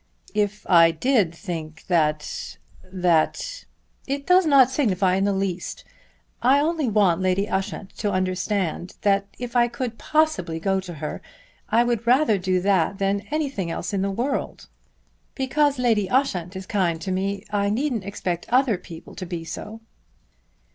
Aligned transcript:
"If 0.33 0.65
I 0.67 0.89
did 0.89 1.31
think 1.35 1.85
that, 1.85 2.57
that" 2.83 3.65
"It 4.13 4.25
does 4.25 4.47
not 4.47 4.71
signify 4.71 5.13
in 5.13 5.25
the 5.25 5.31
least. 5.31 5.83
I 6.41 6.59
only 6.59 6.89
want 6.89 7.21
Lady 7.21 7.47
Ushant 7.47 7.91
to 7.97 8.11
understand 8.11 8.95
that 9.03 9.27
if 9.37 9.55
I 9.55 9.67
could 9.67 9.99
possibly 9.99 10.59
go 10.59 10.79
to 10.79 10.95
her 10.95 11.21
I 11.69 11.83
would 11.83 12.07
rather 12.07 12.39
do 12.39 12.59
that 12.61 12.97
than 12.97 13.27
anything 13.29 13.69
else 13.69 13.93
in 13.93 14.01
the 14.01 14.09
world. 14.09 14.69
Because 15.35 15.77
Lady 15.77 16.09
Ushant 16.09 16.55
is 16.55 16.65
kind 16.65 16.99
to 16.99 17.11
me 17.11 17.45
I 17.51 17.69
needn't 17.69 18.03
expect 18.03 18.49
other 18.49 18.79
people 18.79 19.13
to 19.13 19.25
be 19.27 19.43
so." 19.45 19.81